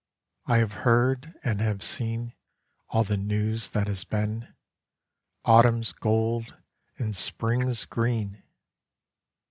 I 0.47 0.57
have 0.57 0.73
heard 0.81 1.35
and 1.43 1.61
have 1.61 1.83
seen 1.83 2.33
All 2.89 3.03
the 3.03 3.17
news 3.17 3.69
that 3.69 3.85
has 3.85 4.03
been: 4.03 4.51
Autumn's 5.45 5.91
gold 5.93 6.57
and 6.97 7.15
Spring's 7.15 7.85
green! 7.85 8.41